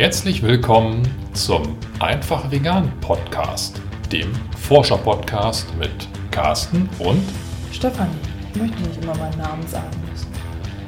[0.00, 1.02] Herzlich willkommen
[1.34, 5.90] zum Einfach Vegan Podcast, dem Forscher-Podcast mit
[6.30, 7.22] Carsten und
[7.70, 8.08] Stefanie.
[8.50, 10.28] Ich möchte nicht immer meinen Namen sagen müssen.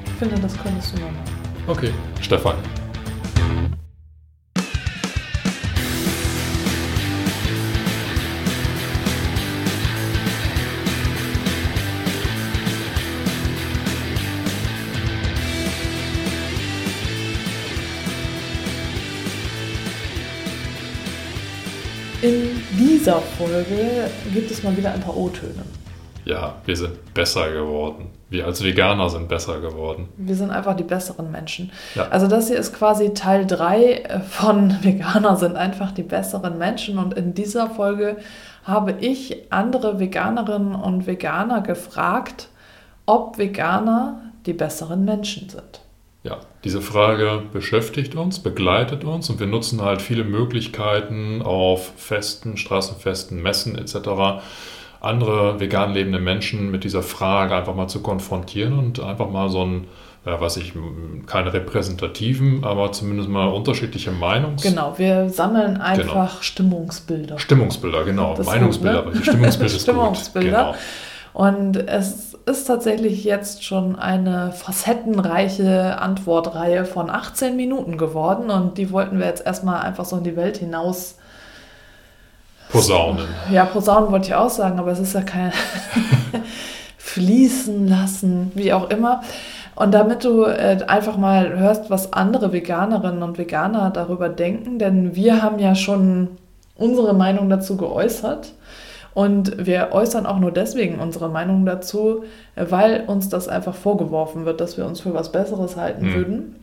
[0.06, 1.37] Ich finde, das könntest du nur machen.
[1.67, 2.82] Okay, Stefanie.
[23.02, 25.65] Dieser Folge gibt es mal wieder ein paar O-Töne.
[26.24, 28.11] Ja, wir sind besser geworden.
[28.30, 30.09] Wir als Veganer sind besser geworden.
[30.16, 31.73] Wir sind einfach die besseren Menschen.
[31.97, 32.06] Ja.
[32.11, 36.97] Also das hier ist quasi Teil 3 von Veganer sind einfach die besseren Menschen.
[36.97, 38.19] Und in dieser Folge
[38.62, 42.50] habe ich andere Veganerinnen und Veganer gefragt,
[43.05, 45.80] ob Veganer die besseren Menschen sind.
[46.25, 52.56] Ja, diese Frage beschäftigt uns, begleitet uns und wir nutzen halt viele Möglichkeiten auf Festen,
[52.56, 54.42] Straßenfesten, Messen etc.
[55.01, 59.64] andere vegan lebende Menschen mit dieser Frage einfach mal zu konfrontieren und einfach mal so
[59.64, 59.89] ein,
[60.25, 60.75] ja, weiß ich,
[61.27, 64.62] keine repräsentativen, aber zumindest mal unterschiedliche Meinungs...
[64.62, 67.41] Genau, wir sammeln einfach Stimmungsbilder.
[67.41, 68.36] Stimmungsbilder, genau.
[68.36, 69.23] Das Meinungsbilder, gut, ne?
[69.25, 70.64] Stimmungsbilder ist Stimmungsbilder.
[70.67, 70.75] gut.
[70.75, 70.75] Genau.
[71.33, 78.91] Und es ist tatsächlich jetzt schon eine facettenreiche Antwortreihe von 18 Minuten geworden und die
[78.91, 81.16] wollten wir jetzt erstmal einfach so in die Welt hinaus.
[82.70, 83.27] Posaunen.
[83.50, 85.52] Ja, Posaunen wollte ich auch sagen, aber es ist ja kein
[86.98, 89.22] fließen lassen, wie auch immer.
[89.74, 95.14] Und damit du äh, einfach mal hörst, was andere Veganerinnen und Veganer darüber denken, denn
[95.14, 96.28] wir haben ja schon
[96.77, 98.52] unsere Meinung dazu geäußert.
[99.14, 102.24] Und wir äußern auch nur deswegen unsere Meinung dazu,
[102.56, 106.14] weil uns das einfach vorgeworfen wird, dass wir uns für was Besseres halten Mhm.
[106.14, 106.56] würden.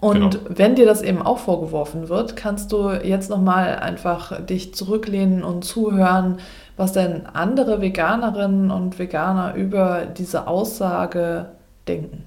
[0.00, 0.36] Und Genau.
[0.50, 5.64] wenn dir das eben auch vorgeworfen wird, kannst du jetzt nochmal einfach dich zurücklehnen und
[5.64, 6.38] zuhören,
[6.76, 11.46] was denn andere Veganerinnen und Veganer über diese Aussage
[11.88, 12.24] denken.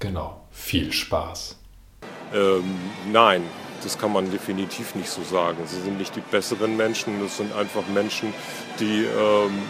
[0.00, 0.40] Genau.
[0.50, 1.56] Viel Spaß.
[2.34, 2.64] Ähm,
[3.12, 3.42] nein,
[3.82, 5.58] das kann man definitiv nicht so sagen.
[5.66, 8.32] Sie sind nicht die besseren Menschen, das sind einfach Menschen,
[8.80, 9.62] die ähm,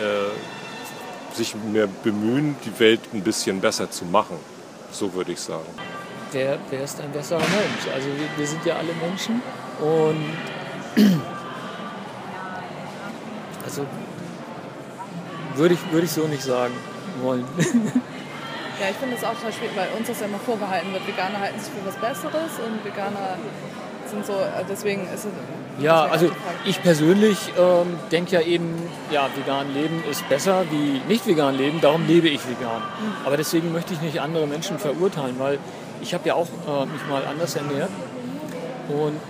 [0.00, 4.36] äh, sich mehr bemühen, die Welt ein bisschen besser zu machen.
[4.90, 5.66] So würde ich sagen.
[6.32, 7.94] wer, wer ist ein besserer Mensch?
[7.94, 9.42] Also wir, wir sind ja alle Menschen
[9.80, 10.24] und
[13.64, 13.86] also
[15.54, 16.74] würde ich, würde ich so nicht sagen
[17.22, 17.44] wollen.
[18.80, 21.06] Ja, ich finde es auch total schwierig, weil uns das ja immer vorgehalten wird.
[21.06, 23.36] Veganer halten sich für was Besseres und Veganer
[24.08, 25.32] sind so, äh, deswegen ist es.
[25.80, 26.30] Ja, also
[26.64, 28.74] ich persönlich ähm, denke ja eben,
[29.10, 32.82] ja, vegan leben ist besser wie nicht vegan leben, darum lebe ich vegan.
[33.24, 35.58] Aber deswegen möchte ich nicht andere Menschen verurteilen, weil
[36.00, 37.90] ich habe ja auch äh, mich mal anders ernährt
[38.88, 39.20] und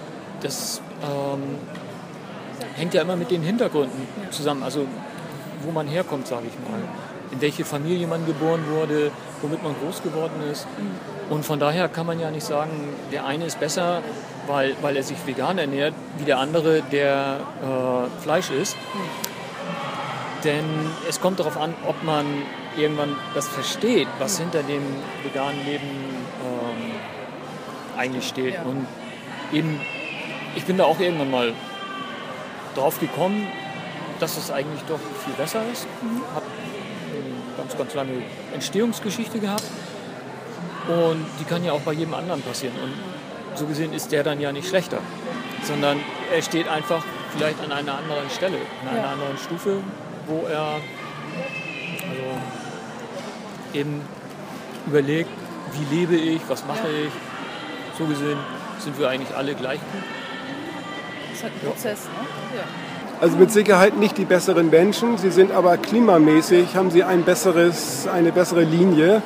[0.41, 1.43] das ähm,
[2.77, 4.87] hängt ja immer mit den Hintergründen zusammen, also
[5.63, 6.81] wo man herkommt, sage ich mal,
[7.31, 9.11] in welche Familie man geboren wurde,
[9.43, 10.67] womit man groß geworden ist.
[11.31, 12.71] Und von daher kann man ja nicht sagen,
[13.13, 14.03] der eine ist besser,
[14.47, 18.77] weil, weil er sich vegan ernährt, wie der andere, der äh, Fleisch isst.
[20.45, 20.65] Denn
[21.09, 22.25] es kommt darauf an, ob man
[22.77, 24.83] irgendwann das versteht, was hinter dem
[25.25, 25.89] veganen Leben
[26.45, 26.93] ähm,
[27.99, 28.55] eigentlich steht.
[28.55, 28.63] Ja.
[28.63, 28.87] Und
[29.53, 29.81] eben,
[30.55, 31.53] ich bin da auch irgendwann mal
[32.75, 33.49] drauf gekommen,
[34.21, 35.87] dass es eigentlich doch viel besser ist.
[36.03, 36.58] Eine
[37.69, 38.23] ganz, ganz lange
[38.55, 39.65] Entstehungsgeschichte gehabt.
[40.89, 42.75] Und die kann ja auch bei jedem anderen passieren.
[42.83, 42.95] Und
[43.59, 44.99] so gesehen ist der dann ja nicht schlechter,
[45.63, 46.01] sondern
[46.35, 47.05] er steht einfach
[47.37, 49.13] vielleicht an einer anderen Stelle, an einer Ja.
[49.13, 49.79] anderen Stufe,
[50.27, 52.39] wo er also
[53.75, 54.01] eben
[54.87, 55.29] überlegt,
[55.73, 57.07] wie lebe ich, was mache Ja.
[57.07, 57.13] ich.
[57.99, 58.39] So gesehen
[58.79, 60.03] sind wir eigentlich alle gleich gut.
[61.29, 62.57] Das ist halt ein Prozess, ne?
[62.57, 62.65] Ja.
[63.21, 68.07] Also mit Sicherheit nicht die besseren Menschen, sie sind aber klimamäßig, haben sie ein besseres,
[68.07, 69.23] eine bessere Linie.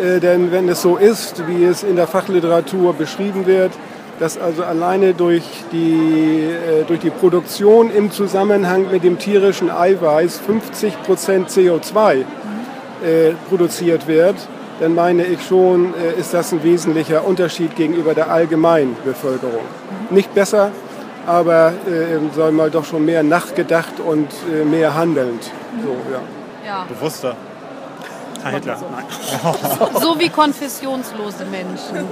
[0.00, 3.72] Äh, denn wenn es so ist, wie es in der Fachliteratur beschrieben wird,
[4.20, 5.42] dass also alleine durch
[5.72, 12.24] die, äh, durch die Produktion im Zusammenhang mit dem tierischen Eiweiß 50 Prozent CO2 äh,
[13.48, 14.36] produziert wird,
[14.78, 19.64] dann meine ich schon, äh, ist das ein wesentlicher Unterschied gegenüber der allgemeinen Bevölkerung.
[20.10, 20.70] Nicht besser,
[21.26, 25.50] aber äh, sagen wir mal doch schon mehr nachgedacht und äh, mehr handelnd.
[25.82, 26.20] So, ja.
[26.66, 26.86] ja.
[26.88, 27.36] bewusster.
[28.44, 29.04] Heil Hitler, nein.
[30.02, 32.06] So wie konfessionslose Menschen.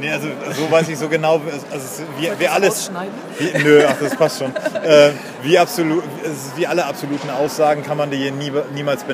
[0.00, 1.40] Nee, also so weiß ich so genau,
[1.72, 2.90] also wie, wie alles.
[3.38, 4.54] Wie, nö, ach, das passt schon.
[4.54, 5.10] Äh,
[5.42, 6.04] wie, absolut,
[6.54, 9.04] wie alle absoluten Aussagen kann man die nie, niemals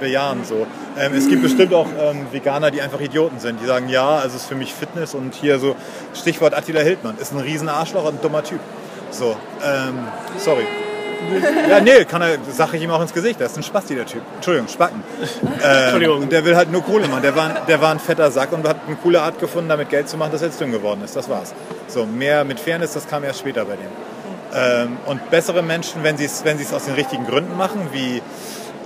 [0.00, 0.44] bejahen.
[0.44, 0.66] So.
[0.98, 4.36] Ähm, es gibt bestimmt auch ähm, Veganer, die einfach Idioten sind, die sagen, ja, also
[4.36, 5.76] es ist für mich Fitness und hier so,
[6.12, 8.60] Stichwort Attila Hildmann, ist ein riesen Arschloch und ein dummer Typ.
[9.12, 10.66] So, ähm, sorry.
[11.68, 13.40] Ja, nee, kann er, sag ich ihm auch ins Gesicht.
[13.40, 14.22] Das ist ein Spasti, der Typ.
[14.34, 15.02] Entschuldigung, Spacken.
[15.62, 16.22] Äh, Entschuldigung.
[16.22, 17.22] Und der will halt nur Kohle machen.
[17.22, 20.08] Der war, der war ein fetter Sack und hat eine coole Art gefunden, damit Geld
[20.08, 21.14] zu machen, dass er jetzt dünn geworden ist.
[21.14, 21.54] Das war's.
[21.86, 23.86] So, mehr mit Fairness, das kam erst später bei dem.
[24.54, 28.20] Ähm, und bessere Menschen, wenn sie es wenn aus den richtigen Gründen machen, wie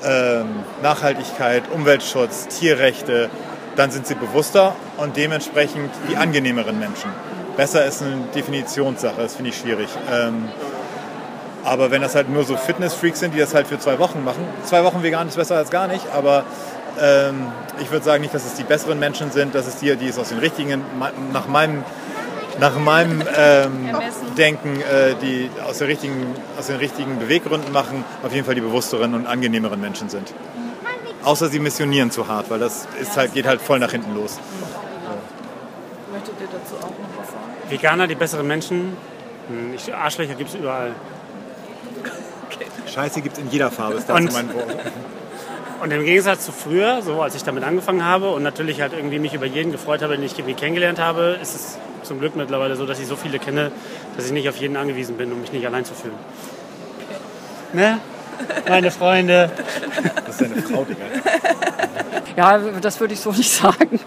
[0.04, 0.46] ähm,
[0.82, 3.30] Nachhaltigkeit, Umweltschutz, Tierrechte,
[3.76, 7.10] dann sind sie bewusster und dementsprechend die angenehmeren Menschen.
[7.56, 9.88] Besser ist eine Definitionssache, das finde ich schwierig.
[10.12, 10.48] Ähm,
[11.64, 14.44] aber wenn das halt nur so Fitness-Freaks sind, die das halt für zwei Wochen machen,
[14.64, 16.44] zwei Wochen vegan ist besser als gar nicht, aber
[17.00, 17.46] ähm,
[17.80, 20.18] ich würde sagen nicht, dass es die besseren Menschen sind, dass es die, die es
[20.18, 20.82] aus den richtigen,
[21.32, 21.82] nach meinem,
[22.60, 23.90] nach meinem ähm,
[24.38, 28.60] Denken, äh, die aus, der richtigen, aus den richtigen Beweggründen machen, auf jeden Fall die
[28.60, 30.32] bewussteren und angenehmeren Menschen sind.
[31.24, 34.38] Außer sie missionieren zu hart, weil das ist halt, geht halt voll nach hinten los.
[36.12, 37.15] Möchtet ihr dazu auch noch?
[37.68, 38.96] Veganer, die besseren Menschen,
[39.48, 40.92] hm, Arschlöcher gibt es überall.
[42.92, 44.74] Scheiße gibt es in jeder Farbe, ist das und, mein Wort.
[45.82, 49.18] Und im Gegensatz zu früher, so als ich damit angefangen habe und natürlich halt irgendwie
[49.18, 52.76] mich über jeden gefreut habe, den ich irgendwie kennengelernt habe, ist es zum Glück mittlerweile
[52.76, 53.70] so, dass ich so viele kenne,
[54.16, 56.14] dass ich nicht auf jeden angewiesen bin, um mich nicht allein zu fühlen.
[57.72, 57.76] Okay.
[57.76, 57.98] Ne?
[58.68, 59.50] Meine Freunde.
[60.24, 61.04] Das ist deine Frau, Digga.
[62.36, 64.00] Ja, das würde ich so nicht sagen.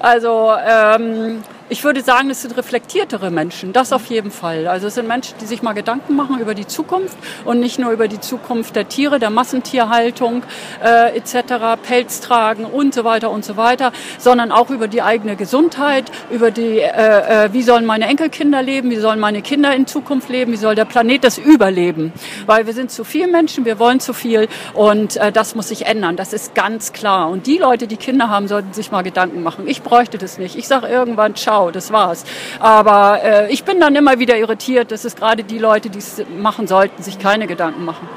[0.00, 4.66] also, ähm, ich würde sagen, es sind reflektiertere Menschen, das auf jeden Fall.
[4.66, 7.92] Also es sind Menschen, die sich mal Gedanken machen über die Zukunft und nicht nur
[7.92, 10.44] über die Zukunft der Tiere, der Massentierhaltung
[10.82, 15.36] äh, etc., Pelz tragen und so weiter und so weiter, sondern auch über die eigene
[15.36, 19.86] Gesundheit, über die, äh, äh, wie sollen meine Enkelkinder leben, wie sollen meine Kinder in
[19.86, 22.12] Zukunft leben, wie soll der Planet das überleben.
[22.46, 25.84] Weil wir sind zu viele Menschen, wir wollen zu viel und äh, das muss sich
[25.84, 27.28] ändern, das ist ganz klar.
[27.28, 29.68] Und die Leute, die Kinder haben, sollten sich mal Gedanken machen.
[29.68, 30.56] Ich bräuchte das nicht.
[30.56, 32.24] Ich sage irgendwann, ciao genau, das war's.
[32.60, 36.22] Aber äh, ich bin dann immer wieder irritiert, dass es gerade die Leute, die es
[36.38, 38.08] machen sollten, sich keine Gedanken machen.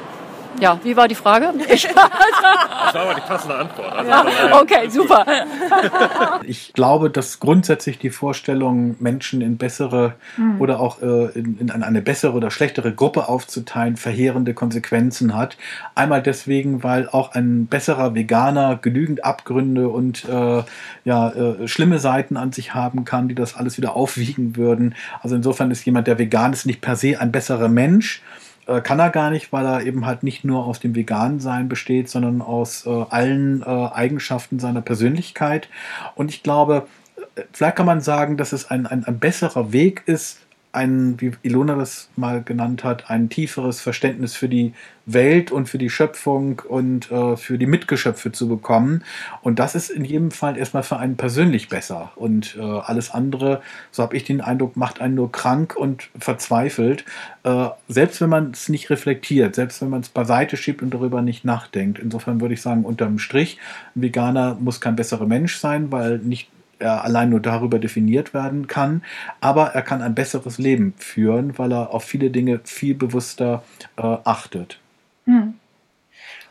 [0.60, 1.52] Ja, wie war die Frage?
[1.72, 3.92] Ich das war aber die passende Antwort.
[3.92, 4.60] Also, ja.
[4.60, 5.24] Okay, super.
[6.44, 10.60] Ich glaube, dass grundsätzlich die Vorstellung, Menschen in bessere mhm.
[10.60, 15.56] oder auch äh, in, in, eine bessere oder schlechtere Gruppe aufzuteilen, verheerende Konsequenzen hat.
[15.94, 20.62] Einmal deswegen, weil auch ein besserer Veganer genügend Abgründe und äh,
[21.04, 24.94] ja, äh, schlimme Seiten an sich haben kann, die das alles wieder aufwiegen würden.
[25.20, 28.22] Also insofern ist jemand, der vegan ist, nicht per se ein besserer Mensch
[28.66, 32.08] äh, kann er gar nicht, weil er eben halt nicht nur aus dem Vegan-Sein besteht,
[32.08, 35.68] sondern aus äh, allen äh, Eigenschaften seiner Persönlichkeit.
[36.14, 36.86] Und ich glaube,
[37.34, 40.38] äh, vielleicht kann man sagen, dass es ein, ein, ein besserer Weg ist,
[40.72, 44.72] ein, wie Ilona das mal genannt hat, ein tieferes Verständnis für die
[45.04, 49.02] Welt und für die Schöpfung und äh, für die Mitgeschöpfe zu bekommen.
[49.42, 52.12] Und das ist in jedem Fall erstmal für einen persönlich besser.
[52.16, 53.60] Und äh, alles andere,
[53.90, 57.04] so habe ich den Eindruck, macht einen nur krank und verzweifelt.
[57.42, 61.20] Äh, selbst wenn man es nicht reflektiert, selbst wenn man es beiseite schiebt und darüber
[61.20, 61.98] nicht nachdenkt.
[61.98, 63.58] Insofern würde ich sagen, unterm Strich,
[63.96, 66.48] ein Veganer muss kein besserer Mensch sein, weil nicht
[66.82, 69.02] er allein nur darüber definiert werden kann,
[69.40, 73.62] aber er kann ein besseres Leben führen, weil er auf viele Dinge viel bewusster
[73.96, 74.78] äh, achtet.
[75.26, 75.54] Hm.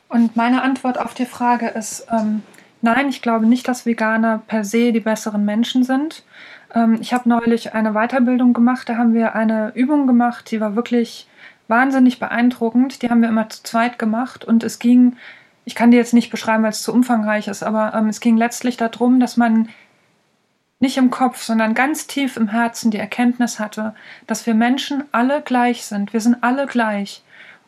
[0.10, 2.42] Und meine Antwort auf die Frage ist, ähm,
[2.82, 6.24] nein, ich glaube nicht, dass Veganer per se die besseren Menschen sind.
[6.74, 10.76] Ähm, ich habe neulich eine Weiterbildung gemacht, da haben wir eine Übung gemacht, die war
[10.76, 11.28] wirklich
[11.72, 13.02] wahnsinnig beeindruckend.
[13.02, 15.16] Die haben wir immer zu zweit gemacht und es ging,
[15.66, 18.38] ich kann die jetzt nicht beschreiben, weil es zu umfangreich ist, aber ähm, es ging
[18.38, 19.70] letztlich darum, dass man
[20.82, 23.94] nicht im Kopf, sondern ganz tief im Herzen die Erkenntnis hatte,
[24.28, 26.12] dass wir Menschen alle gleich sind.
[26.12, 27.24] Wir sind alle gleich.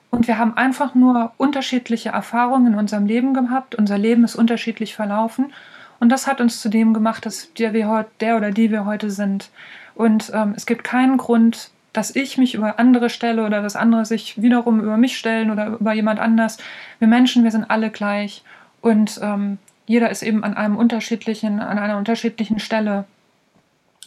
[0.10, 3.76] Und wir haben einfach nur unterschiedliche Erfahrungen in unserem Leben gehabt.
[3.76, 5.54] Unser Leben ist unterschiedlich verlaufen.
[6.00, 9.10] Und das hat uns zu dem gemacht, dass der, wir, der oder die wir heute
[9.10, 9.52] sind.
[9.96, 14.06] Und ähm, es gibt keinen Grund, dass ich mich über andere stelle oder dass andere
[14.06, 16.58] sich wiederum über mich stellen oder über jemand anders.
[16.98, 18.44] Wir Menschen, wir sind alle gleich.
[18.82, 23.06] Und ähm, jeder ist eben an einem unterschiedlichen, an einer unterschiedlichen Stelle.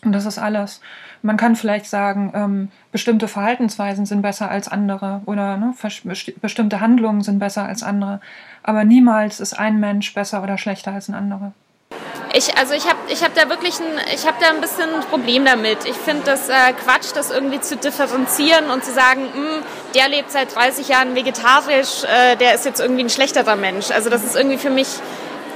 [0.05, 0.81] Und das ist alles.
[1.23, 5.75] Man kann vielleicht sagen, ähm, bestimmte Verhaltensweisen sind besser als andere oder ne,
[6.41, 8.21] bestimmte Handlungen sind besser als andere.
[8.63, 11.53] Aber niemals ist ein Mensch besser oder schlechter als ein anderer.
[12.33, 15.01] Ich, also ich habe ich hab da wirklich ein, ich hab da ein bisschen ein
[15.09, 15.79] Problem damit.
[15.87, 19.63] Ich finde das äh, Quatsch, das irgendwie zu differenzieren und zu sagen, mh, hm,
[19.95, 23.91] der lebt seit 30 Jahren vegetarisch, äh, der ist jetzt irgendwie ein schlechterer Mensch.
[23.91, 24.89] Also das ist irgendwie für mich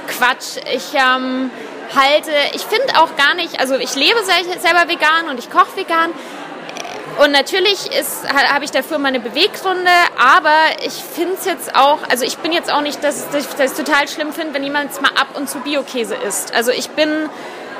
[0.07, 0.57] Quatsch.
[0.73, 1.51] Ich ähm,
[1.95, 6.11] halte, ich finde auch gar nicht, also ich lebe selber vegan und ich koche vegan.
[7.19, 7.89] Und natürlich
[8.53, 12.71] habe ich dafür meine Beweggründe, aber ich finde es jetzt auch, also ich bin jetzt
[12.71, 15.59] auch nicht, dass, dass ich das total schlimm finde, wenn jemand mal ab und zu
[15.59, 16.53] Biokäse isst.
[16.53, 17.29] Also ich bin,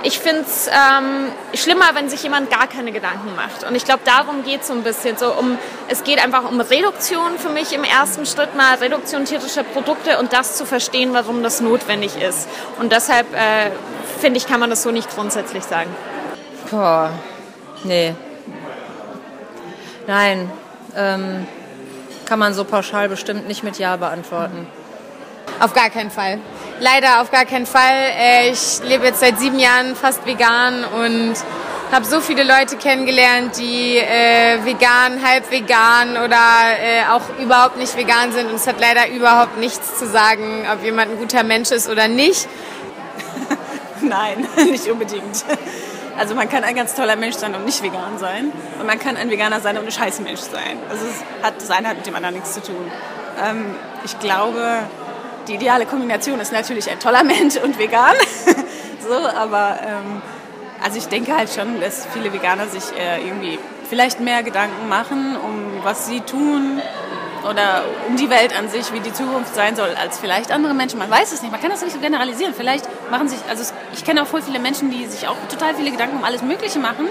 [0.04, 3.64] ich finde es ähm, schlimmer, wenn sich jemand gar keine Gedanken macht.
[3.64, 5.18] Und ich glaube, darum geht es so ein bisschen.
[5.18, 9.64] So um, es geht einfach um Reduktion für mich im ersten Schritt mal, Reduktion tierischer
[9.64, 12.48] Produkte und das zu verstehen, warum das notwendig ist.
[12.80, 13.72] Und deshalb äh,
[14.20, 15.94] finde ich, kann man das so nicht grundsätzlich sagen.
[16.70, 17.12] Boah,
[17.84, 18.16] nee,
[20.08, 20.52] Nein,
[20.96, 21.48] ähm,
[22.26, 24.68] kann man so pauschal bestimmt nicht mit Ja beantworten.
[25.60, 26.40] Auf gar keinen Fall.
[26.82, 27.94] Leider auf gar keinen Fall.
[28.18, 31.36] Äh, ich lebe jetzt seit sieben Jahren fast vegan und
[31.92, 36.40] habe so viele Leute kennengelernt, die äh, vegan, halb vegan oder
[36.82, 38.50] äh, auch überhaupt nicht vegan sind.
[38.50, 42.08] Und es hat leider überhaupt nichts zu sagen, ob jemand ein guter Mensch ist oder
[42.08, 42.48] nicht.
[44.02, 45.46] Nein, nicht unbedingt.
[46.18, 48.52] Also man kann ein ganz toller Mensch sein und nicht vegan sein.
[48.80, 50.80] Und man kann ein Veganer sein und ein scheiß Mensch sein.
[50.90, 52.92] Also es hat, das eine hat mit dem anderen nichts zu tun.
[53.40, 54.80] Ähm, ich glaube,
[55.48, 58.16] die ideale Kombination ist natürlich ein toller Mensch und vegan.
[59.08, 60.22] so, aber ähm,
[60.84, 65.36] also ich denke halt schon, dass viele Veganer sich äh, irgendwie vielleicht mehr Gedanken machen,
[65.38, 66.82] um was sie tun,
[67.50, 71.00] oder um die Welt an sich, wie die Zukunft sein soll, als vielleicht andere Menschen.
[71.00, 72.54] Man weiß es nicht, man kann das nicht so generalisieren.
[72.54, 75.92] Vielleicht machen sich, also ich kenne auch voll viele Menschen, die sich auch total viele
[75.92, 77.08] Gedanken um alles Mögliche machen,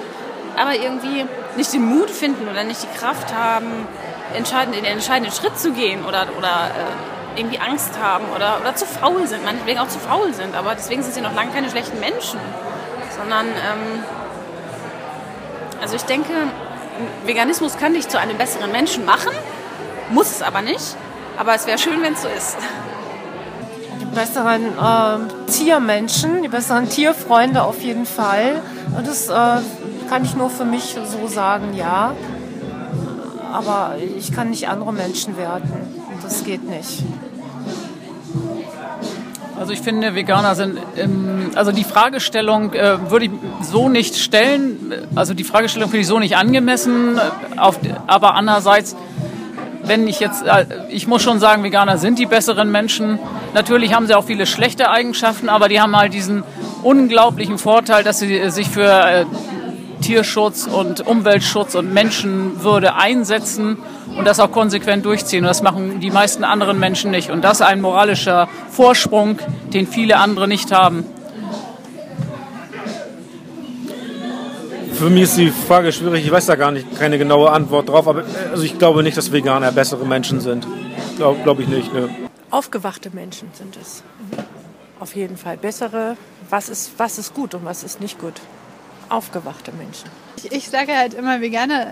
[0.56, 3.86] aber irgendwie nicht den Mut finden oder nicht die Kraft haben,
[4.34, 8.86] entscheidend, den entscheidenden Schritt zu gehen oder, oder äh, irgendwie Angst haben oder, oder zu
[8.86, 11.98] faul sind, meinetwegen auch zu faul sind, aber deswegen sind sie noch lange keine schlechten
[11.98, 12.38] Menschen,
[13.16, 14.04] sondern ähm,
[15.80, 16.32] also ich denke,
[17.24, 19.32] Veganismus kann dich zu einem besseren Menschen machen,
[20.10, 20.96] muss es aber nicht.
[21.38, 22.56] Aber es wäre schön, wenn es so ist.
[24.00, 28.60] Die besseren äh, Tiermenschen, die besseren Tierfreunde auf jeden Fall.
[28.94, 29.32] Und das äh,
[30.10, 32.14] kann ich nur für mich so sagen, ja.
[33.52, 35.72] Aber ich kann nicht andere Menschen werten.
[36.22, 37.02] Das geht nicht.
[39.60, 44.94] Also ich finde, Veganer sind, ähm, also die Fragestellung äh, würde ich so nicht stellen,
[45.14, 47.20] also die Fragestellung finde ich so nicht angemessen,
[48.06, 48.96] aber andererseits
[49.82, 53.18] wenn ich jetzt, äh, ich muss schon sagen, Veganer sind die besseren Menschen.
[53.52, 56.42] Natürlich haben sie auch viele schlechte Eigenschaften, aber die haben halt diesen
[56.82, 59.26] unglaublichen Vorteil, dass sie sich für äh,
[60.00, 63.76] Tierschutz und Umweltschutz und Menschenwürde einsetzen
[64.20, 65.44] und das auch konsequent durchziehen.
[65.44, 67.30] Und das machen die meisten anderen Menschen nicht.
[67.30, 69.38] Und das ist ein moralischer Vorsprung,
[69.72, 71.06] den viele andere nicht haben.
[74.92, 78.06] Für mich ist die Frage schwierig, ich weiß da gar nicht keine genaue Antwort drauf,
[78.06, 80.66] aber also ich glaube nicht, dass Veganer bessere Menschen sind.
[81.16, 81.94] Glaube glaub ich nicht.
[81.94, 82.10] Ne.
[82.50, 84.02] Aufgewachte Menschen sind es.
[84.98, 85.56] Auf jeden Fall.
[85.56, 86.18] Bessere,
[86.50, 88.34] was ist, was ist gut und was ist nicht gut.
[89.08, 90.10] Aufgewachte Menschen.
[90.36, 91.86] Ich, ich sage halt immer, Veganer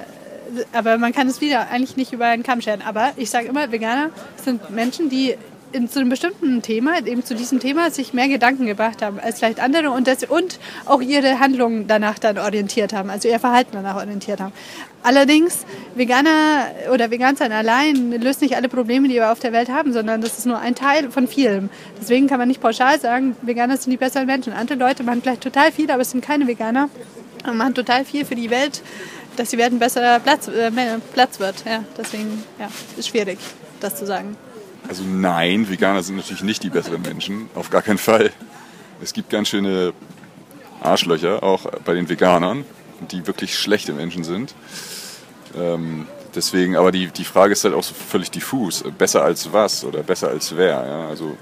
[0.72, 2.82] aber man kann es wieder eigentlich nicht über einen Kamm scheren.
[2.82, 4.10] Aber ich sage immer, Veganer
[4.42, 5.36] sind Menschen, die
[5.72, 9.38] in, zu einem bestimmten Thema, eben zu diesem Thema, sich mehr Gedanken gebracht haben als
[9.38, 13.70] vielleicht andere und, das, und auch ihre Handlungen danach dann orientiert haben, also ihr Verhalten
[13.72, 14.52] danach orientiert haben.
[15.02, 15.64] Allerdings,
[15.94, 20.20] Veganer oder Vegansein allein löst nicht alle Probleme, die wir auf der Welt haben, sondern
[20.20, 21.70] das ist nur ein Teil von vielem.
[22.00, 24.52] Deswegen kann man nicht pauschal sagen, Veganer sind die besseren Menschen.
[24.52, 26.88] Andere Leute machen vielleicht total viel, aber es sind keine Veganer
[27.46, 28.82] und machen total viel für die Welt,
[29.38, 30.70] dass die Welt ein besserer Platz, äh,
[31.12, 31.64] Platz wird.
[31.64, 33.38] Ja, deswegen ja, ist schwierig,
[33.80, 34.36] das zu sagen.
[34.88, 38.32] Also nein, Veganer sind natürlich nicht die besseren Menschen, auf gar keinen Fall.
[39.02, 39.92] Es gibt ganz schöne
[40.80, 42.64] Arschlöcher, auch bei den Veganern,
[43.10, 44.54] die wirklich schlechte Menschen sind.
[45.56, 48.84] Ähm, deswegen, aber die, die Frage ist halt auch so völlig diffus.
[48.96, 50.86] Besser als was oder besser als wer?
[50.86, 51.08] Ja?
[51.08, 51.36] Also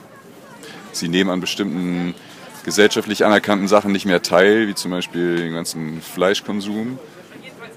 [0.92, 2.14] sie nehmen an bestimmten
[2.64, 6.98] gesellschaftlich anerkannten Sachen nicht mehr teil, wie zum Beispiel den ganzen Fleischkonsum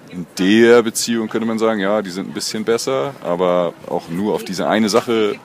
[0.09, 4.33] in der Beziehung könnte man sagen, ja, die sind ein bisschen besser, aber auch nur
[4.33, 5.35] auf diese eine Sache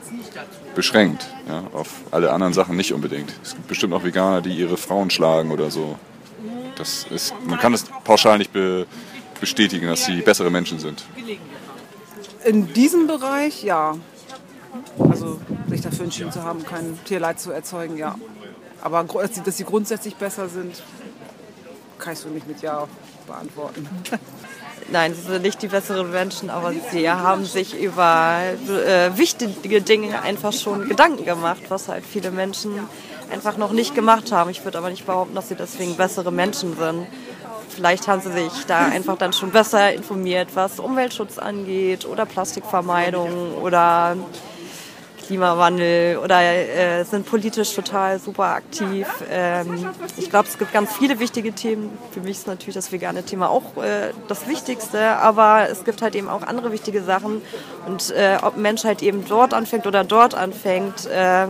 [0.75, 1.27] beschränkt.
[1.49, 3.33] Ja, auf alle anderen Sachen nicht unbedingt.
[3.43, 5.99] Es gibt bestimmt auch Veganer, die ihre Frauen schlagen oder so.
[6.77, 8.87] Das ist, man kann es pauschal nicht be,
[9.41, 11.05] bestätigen, dass sie bessere Menschen sind.
[12.45, 13.97] In diesem Bereich ja.
[14.99, 18.17] Also sich dafür entschieden zu haben, kein Tierleid zu erzeugen, ja.
[18.83, 19.05] Aber
[19.45, 20.83] dass sie grundsätzlich besser sind,
[21.99, 22.87] kann ich so nicht mit Ja
[23.27, 23.89] beantworten.
[24.91, 30.21] Nein, sie sind nicht die besseren Menschen, aber sie haben sich über äh, wichtige Dinge
[30.23, 32.73] einfach schon Gedanken gemacht, was halt viele Menschen
[33.31, 34.51] einfach noch nicht gemacht haben.
[34.51, 37.07] Ich würde aber nicht behaupten, dass sie deswegen bessere Menschen sind.
[37.71, 43.55] Vielleicht haben sie sich da einfach dann schon besser informiert, was Umweltschutz angeht oder Plastikvermeidung
[43.55, 44.17] oder
[45.27, 49.07] Klimawandel oder äh, sind politisch total super aktiv.
[49.31, 51.97] Ähm, ich glaube, es gibt ganz viele wichtige Themen.
[52.13, 56.15] Für mich ist natürlich das vegane Thema auch äh, das Wichtigste, aber es gibt halt
[56.15, 57.43] eben auch andere wichtige Sachen.
[57.87, 61.47] Und äh, ob ein Mensch halt eben dort anfängt oder dort anfängt, äh,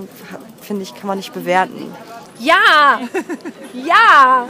[0.61, 1.93] finde ich, kann man nicht bewerten.
[2.39, 3.01] Ja!
[3.73, 4.47] Ja!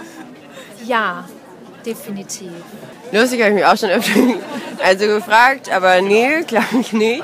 [0.85, 1.25] Ja,
[1.85, 2.51] definitiv.
[3.15, 4.11] Lustig habe ich mich auch schon öfter
[4.83, 7.23] also gefragt, aber nee, glaube ich nicht.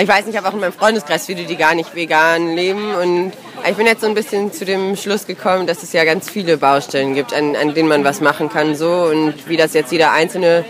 [0.00, 2.94] Ich weiß nicht, ich habe auch in meinem Freundeskreis viele, die gar nicht vegan leben.
[2.94, 3.32] Und
[3.68, 6.56] ich bin jetzt so ein bisschen zu dem Schluss gekommen, dass es ja ganz viele
[6.56, 8.76] Baustellen gibt, an, an denen man was machen kann.
[8.76, 10.64] So und wie das jetzt jeder Einzelne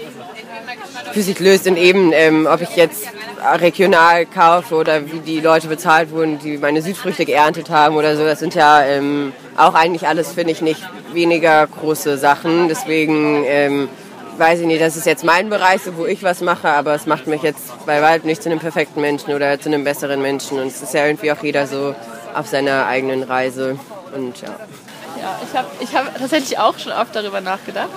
[1.13, 3.07] für sich löst und eben, ähm, ob ich jetzt
[3.55, 8.25] regional kaufe oder wie die Leute bezahlt wurden, die meine Südfrüchte geerntet haben oder so.
[8.25, 10.83] Das sind ja ähm, auch eigentlich alles, finde ich, nicht
[11.13, 12.67] weniger große Sachen.
[12.69, 13.89] Deswegen ähm,
[14.39, 17.27] weiß ich nicht, das ist jetzt mein Bereich, wo ich was mache, aber es macht
[17.27, 20.59] mich jetzt bei weitem nicht zu einem perfekten Menschen oder zu einem besseren Menschen.
[20.59, 21.95] Und es ist ja irgendwie auch jeder so
[22.35, 23.79] auf seiner eigenen Reise.
[24.15, 24.49] Und ja.
[25.21, 27.89] Ja, ich habe ich hab tatsächlich auch schon oft darüber nachgedacht.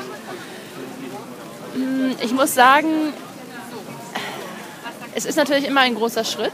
[1.73, 3.13] Hm, ich muss sagen,
[5.13, 6.53] es ist natürlich immer ein großer Schritt,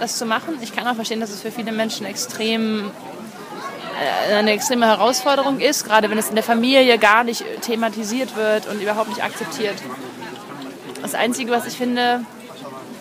[0.00, 0.58] das zu machen.
[0.60, 2.90] Ich kann auch verstehen, dass es für viele Menschen extrem
[4.32, 8.80] eine extreme Herausforderung ist, gerade wenn es in der Familie gar nicht thematisiert wird und
[8.80, 9.76] überhaupt nicht akzeptiert.
[11.02, 12.20] Das Einzige, was ich finde,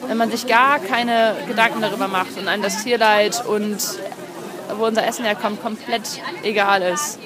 [0.08, 3.78] wenn man sich gar keine Gedanken darüber macht und einem das Tierleid und
[4.78, 7.20] wo unser Essen herkommt, komplett egal ist.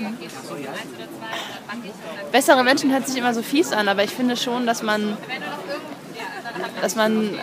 [2.32, 5.18] Bessere Menschen hört sich immer so fies an, aber ich finde schon, dass man,
[6.82, 7.40] dass man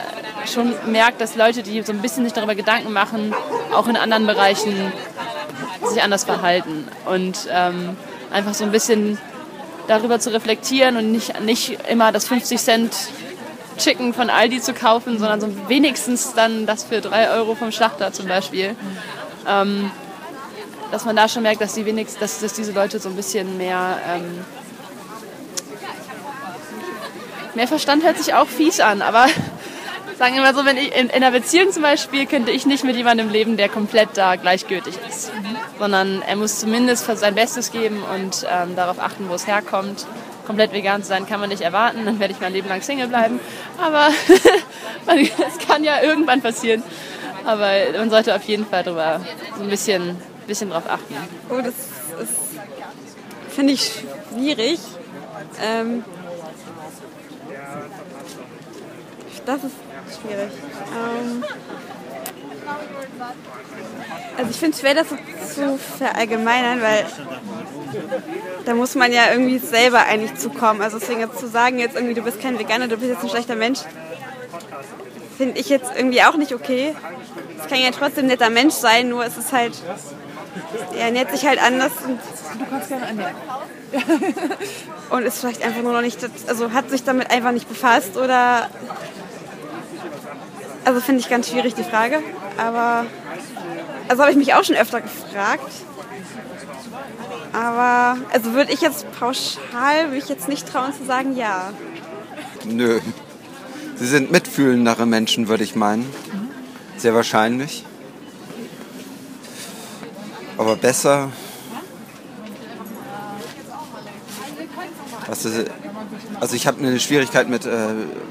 [0.47, 3.35] schon merkt, dass Leute, die so ein bisschen sich darüber Gedanken machen,
[3.73, 4.93] auch in anderen Bereichen
[5.85, 6.87] sich anders verhalten.
[7.07, 7.97] Und ähm,
[8.31, 9.19] einfach so ein bisschen
[9.89, 12.93] darüber zu reflektieren und nicht, nicht immer das 50 Cent
[13.79, 18.13] Chicken von Aldi zu kaufen, sondern so wenigstens dann das für 3 Euro vom Schlachter
[18.13, 18.75] zum Beispiel.
[19.47, 19.91] Ähm,
[20.91, 23.59] dass man da schon merkt, dass, die wenigstens, dass, dass diese Leute so ein bisschen
[23.59, 24.45] mehr, ähm,
[27.55, 29.27] mehr Verstand hört sich auch fies an, aber
[30.19, 32.85] sagen wir mal so, wenn ich in, in einer Beziehung zum Beispiel, könnte ich nicht
[32.85, 35.33] mit jemandem leben, der komplett da gleichgültig ist.
[35.79, 40.07] Sondern er muss zumindest sein Bestes geben und ähm, darauf achten, wo es herkommt.
[40.47, 43.09] Komplett vegan zu sein kann man nicht erwarten, dann werde ich mein Leben lang Single
[43.09, 43.41] bleiben.
[43.79, 44.09] Aber
[45.49, 46.83] es kann ja irgendwann passieren.
[47.45, 49.21] Aber man sollte auf jeden Fall darüber
[49.57, 51.15] so ein bisschen, bisschen drauf achten.
[51.51, 51.75] Oh, das
[53.51, 54.79] finde ich schwierig.
[55.63, 56.05] Ähm,
[59.47, 59.75] das ist
[60.21, 60.51] schwierig.
[60.93, 61.45] Ähm,
[64.37, 65.17] also ich finde es schwer, das so
[65.55, 67.07] zu verallgemeinern, weil
[68.65, 70.83] da muss man ja irgendwie selber eigentlich zukommen.
[70.83, 73.31] Also deswegen jetzt zu sagen, jetzt irgendwie du bist kein Veganer, du bist jetzt ein
[73.31, 73.81] schlechter Mensch,
[75.37, 76.95] finde ich jetzt irgendwie auch nicht okay.
[77.61, 79.73] Es kann ja trotzdem ein netter Mensch sein, nur es ist halt,
[80.97, 82.19] er ernährt sich halt anders und
[82.59, 83.35] du kannst gerne ernähren.
[85.11, 86.19] und ist vielleicht einfach nur noch nicht,
[86.49, 88.69] also hat sich damit einfach nicht befasst oder
[90.85, 92.23] also finde ich ganz schwierig die Frage,
[92.59, 93.07] aber
[94.09, 95.73] also habe ich mich auch schon öfter gefragt.
[97.53, 101.73] Aber also würde ich jetzt pauschal, würde ich jetzt nicht trauen zu sagen, ja.
[102.65, 103.01] Nö.
[103.97, 106.07] Sie sind mitfühlendere Menschen, würde ich meinen.
[106.97, 107.85] Sehr wahrscheinlich.
[110.59, 111.31] Aber besser.
[115.27, 115.71] Was ist,
[116.41, 117.89] also ich habe eine Schwierigkeit mit äh,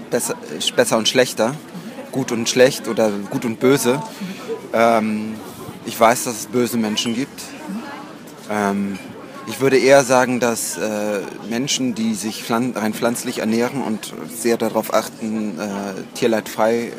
[0.10, 0.36] besser,
[0.76, 1.56] besser und schlechter
[2.16, 4.02] gut und schlecht oder gut und böse.
[4.74, 5.36] Ähm,
[5.86, 7.42] ich weiß, dass es böse Menschen gibt.
[8.50, 8.98] Ähm,
[9.48, 11.20] ich würde eher sagen, dass äh,
[11.50, 15.64] Menschen, die sich pflan rein pflanzlich ernähren und sehr darauf achten, äh,
[16.16, 16.92] tierleidfrei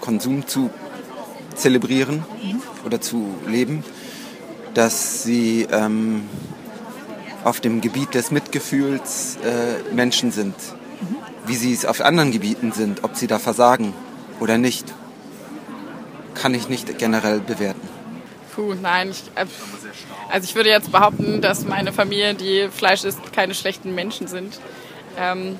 [0.00, 0.70] Konsum zu
[1.54, 2.24] zelebrieren
[2.84, 3.84] oder zu leben,
[4.74, 6.28] dass sie ähm,
[7.44, 10.54] auf dem Gebiet des Mitgefühls äh, Menschen sind
[11.48, 13.94] wie sie es auf anderen Gebieten sind, ob sie da versagen
[14.38, 14.84] oder nicht,
[16.40, 17.88] kann ich nicht generell bewerten.
[18.54, 19.10] Puh, nein.
[19.10, 19.46] Ich, äh,
[20.30, 24.58] also ich würde jetzt behaupten, dass meine Familie, die Fleisch isst, keine schlechten Menschen sind.
[25.18, 25.58] Ähm,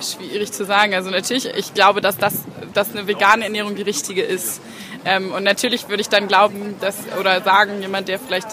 [0.00, 0.94] schwierig zu sagen.
[0.94, 4.60] Also natürlich, ich glaube, dass das dass eine vegane Ernährung die richtige ist.
[5.04, 8.48] Ähm, und natürlich würde ich dann glauben, dass oder sagen, jemand, der vielleicht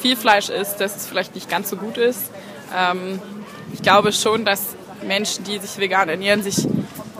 [0.00, 2.30] viel Fleisch isst, dass es vielleicht nicht ganz so gut ist.
[2.76, 3.20] Ähm,
[3.72, 6.66] ich glaube schon, dass Menschen, die sich vegan ernähren, sich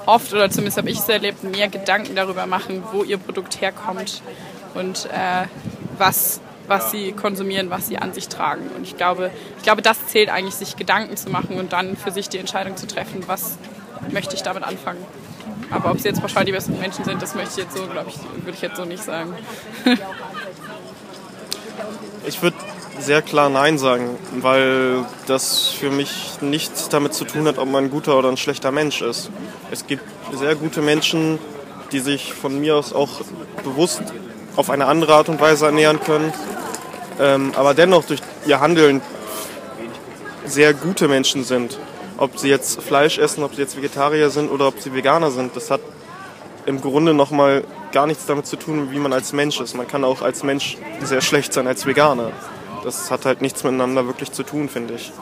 [0.07, 4.23] oft, oder zumindest habe ich es erlebt, mehr Gedanken darüber machen, wo ihr Produkt herkommt
[4.75, 5.47] und äh,
[5.99, 8.62] was, was sie konsumieren, was sie an sich tragen.
[8.77, 12.11] Und ich glaube, ich glaube, das zählt eigentlich, sich Gedanken zu machen und dann für
[12.11, 13.59] sich die Entscheidung zu treffen, was
[14.11, 15.05] möchte ich damit anfangen.
[15.71, 18.11] Aber ob sie jetzt pauschal die besten Menschen sind, das möchte ich jetzt so, glaube
[18.11, 19.35] ich, würde ich jetzt so nicht sagen.
[22.29, 22.57] Ich würde
[23.07, 27.85] sehr klar Nein sagen, weil das für mich nichts damit zu tun hat, ob man
[27.85, 29.31] ein guter oder ein schlechter Mensch ist.
[29.71, 31.38] Es gibt sehr gute Menschen,
[31.92, 33.21] die sich von mir aus auch
[33.62, 34.03] bewusst
[34.57, 36.33] auf eine andere Art und Weise ernähren können,
[37.21, 39.01] ähm, aber dennoch durch ihr Handeln
[40.45, 41.79] sehr gute Menschen sind.
[42.19, 45.55] Ob sie jetzt Fleisch essen, ob sie jetzt Vegetarier sind oder ob sie Veganer sind,
[45.55, 45.81] das hat
[46.64, 49.77] im Grunde nochmal gar nichts damit zu tun, wie man als Mensch ist.
[49.77, 52.33] Man kann auch als Mensch sehr schlecht sein als Veganer.
[52.85, 55.12] Das hat halt nichts miteinander wirklich zu tun, finde ich.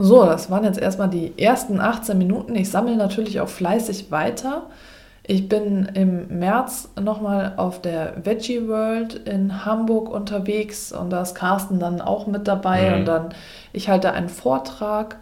[0.00, 2.56] So, das waren jetzt erstmal die ersten 18 Minuten.
[2.56, 4.66] Ich sammle natürlich auch fleißig weiter.
[5.24, 11.34] Ich bin im März nochmal auf der Veggie World in Hamburg unterwegs und da ist
[11.36, 12.94] Carsten dann auch mit dabei Mhm.
[12.96, 13.28] und dann
[13.72, 15.18] ich halte einen Vortrag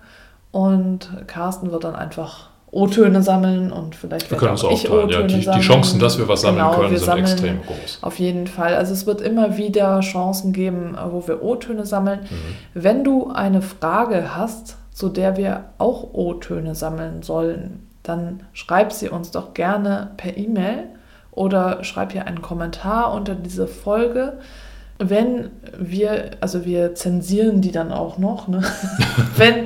[0.53, 5.17] und Carsten wird dann einfach O-Töne sammeln und vielleicht Wir können auch ich aufteilen, ja.
[5.19, 5.63] O-Töne Die- die sammeln.
[5.63, 7.99] Chancen, dass wir was sammeln genau, können, sind sammeln extrem groß.
[8.03, 8.75] Auf jeden Fall.
[8.77, 12.21] Also es wird immer wieder Chancen geben, äh, wo wir O-Töne sammeln.
[12.31, 12.37] Mhm.
[12.75, 19.09] Wenn du eine Frage hast, zu der wir auch O-Töne sammeln sollen, dann schreib sie
[19.09, 20.85] uns doch gerne per E-Mail
[21.33, 24.35] oder schreib hier einen Kommentar unter diese Folge.
[25.03, 28.63] Wenn wir, also wir zensieren die dann auch noch, ne?
[29.37, 29.65] wenn,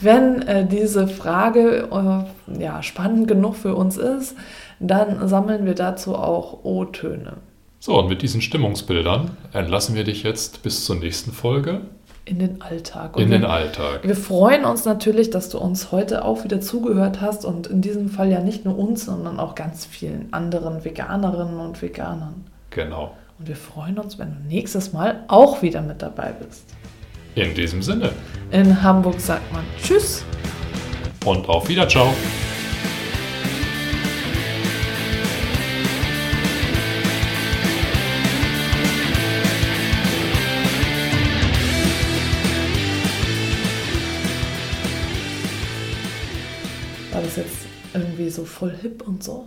[0.00, 4.36] wenn äh, diese Frage äh, ja, spannend genug für uns ist,
[4.78, 7.34] dann sammeln wir dazu auch O-Töne.
[7.80, 11.82] So, und mit diesen Stimmungsbildern entlassen wir dich jetzt bis zur nächsten Folge
[12.24, 13.16] In den Alltag.
[13.16, 14.00] in wir, den Alltag.
[14.02, 18.08] Wir freuen uns natürlich, dass du uns heute auch wieder zugehört hast und in diesem
[18.08, 22.44] Fall ja nicht nur uns, sondern auch ganz vielen anderen Veganerinnen und Veganern.
[22.70, 23.14] Genau.
[23.38, 26.64] Und wir freuen uns, wenn du nächstes Mal auch wieder mit dabei bist.
[27.34, 28.12] In diesem Sinne.
[28.50, 30.24] In Hamburg sagt man Tschüss.
[31.24, 32.14] Und auf Wieder, ciao.
[47.12, 49.46] War das jetzt irgendwie so voll hip und so?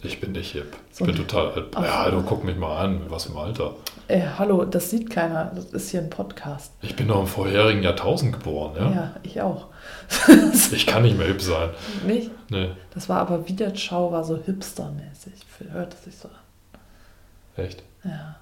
[0.00, 0.76] Ich bin nicht hip.
[0.92, 1.72] Ich So bin total hip.
[1.74, 1.82] Ach.
[1.82, 3.74] Ja, du guck mich mal an, was im Alter.
[4.06, 5.46] Ey, hallo, das sieht keiner.
[5.54, 6.72] Das ist hier ein Podcast.
[6.82, 8.90] Ich bin noch im vorherigen Jahrtausend geboren, ja?
[8.92, 9.66] Ja, ich auch.
[10.72, 11.70] Ich kann nicht mehr hip sein.
[12.06, 12.30] Nicht?
[12.50, 15.32] Nee, Das war aber Wiederschau, war so hipstermäßig.
[15.72, 17.64] Hört es sich so an.
[17.64, 17.82] echt.
[18.04, 18.36] Ja.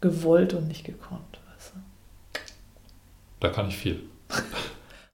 [0.00, 1.80] Gewollt und nicht gekonnt, weißt du.
[3.40, 4.02] Da kann ich viel.